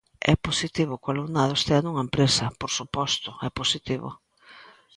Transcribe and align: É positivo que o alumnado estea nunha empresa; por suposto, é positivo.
É 0.33 0.35
positivo 0.47 0.99
que 1.01 1.07
o 1.09 1.13
alumnado 1.13 1.53
estea 1.55 1.83
nunha 1.83 2.05
empresa; 2.07 2.45
por 2.59 2.71
suposto, 2.77 3.29
é 3.47 3.49
positivo. 3.59 4.09